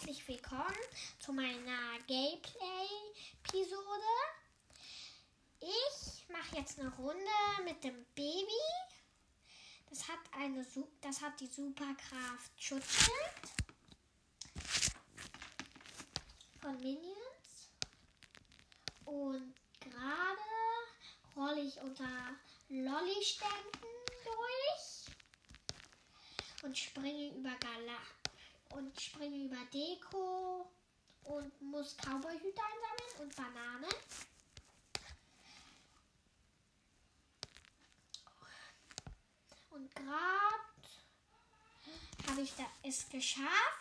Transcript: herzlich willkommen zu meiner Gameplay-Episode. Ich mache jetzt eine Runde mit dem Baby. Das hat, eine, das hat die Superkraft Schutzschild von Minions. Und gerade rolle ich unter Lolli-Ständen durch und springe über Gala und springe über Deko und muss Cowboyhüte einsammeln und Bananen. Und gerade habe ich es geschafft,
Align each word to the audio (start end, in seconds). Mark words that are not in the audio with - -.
herzlich 0.00 0.26
willkommen 0.28 0.80
zu 1.18 1.30
meiner 1.30 1.98
Gameplay-Episode. 2.06 3.74
Ich 5.60 6.26
mache 6.30 6.56
jetzt 6.56 6.80
eine 6.80 6.88
Runde 6.96 7.20
mit 7.64 7.84
dem 7.84 8.06
Baby. 8.14 8.46
Das 9.90 10.08
hat, 10.08 10.20
eine, 10.32 10.64
das 11.02 11.20
hat 11.20 11.38
die 11.38 11.48
Superkraft 11.48 12.50
Schutzschild 12.56 13.12
von 16.62 16.80
Minions. 16.80 17.68
Und 19.04 19.54
gerade 19.80 20.40
rolle 21.36 21.60
ich 21.60 21.78
unter 21.82 22.38
Lolli-Ständen 22.70 23.86
durch 24.24 25.14
und 26.62 26.78
springe 26.78 27.34
über 27.34 27.54
Gala 27.56 27.98
und 28.70 29.00
springe 29.00 29.44
über 29.44 29.64
Deko 29.72 30.70
und 31.24 31.62
muss 31.62 31.96
Cowboyhüte 31.96 32.60
einsammeln 32.62 33.20
und 33.20 33.36
Bananen. 33.36 33.94
Und 39.70 39.94
gerade 39.94 40.70
habe 42.28 42.40
ich 42.42 42.52
es 42.82 43.08
geschafft, 43.08 43.80